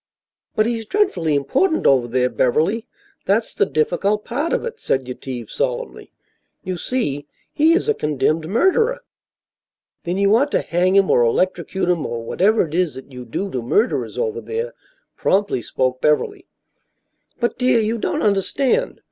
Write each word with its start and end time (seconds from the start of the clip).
"But 0.55 0.65
he's 0.65 0.87
dreadfully 0.87 1.35
important 1.35 1.85
over 1.85 2.07
there, 2.07 2.27
Beverly; 2.31 2.87
that's 3.25 3.53
the 3.53 3.67
difficult 3.67 4.25
part 4.25 4.51
of 4.51 4.65
it," 4.65 4.79
said 4.79 5.07
Yetive, 5.07 5.51
solemnly. 5.51 6.11
"You 6.63 6.75
see, 6.75 7.27
he 7.53 7.73
is 7.73 7.87
a 7.87 7.93
condemned 7.93 8.49
murderer." 8.49 9.03
"Then, 10.03 10.17
you 10.17 10.35
ought 10.35 10.49
to 10.53 10.61
hang 10.61 10.95
him 10.95 11.11
or 11.11 11.21
electrocute 11.23 11.87
him 11.87 12.07
or 12.07 12.23
whatever 12.23 12.67
it 12.67 12.73
is 12.73 12.95
that 12.95 13.11
you 13.11 13.25
do 13.25 13.51
to 13.51 13.61
murderers 13.61 14.17
over 14.17 14.41
there," 14.41 14.73
promptly 15.15 15.61
spoke 15.61 16.01
Beverly. 16.01 16.47
"But, 17.39 17.59
dear, 17.59 17.79
you 17.79 17.99
don't 17.99 18.23
understand. 18.23 18.99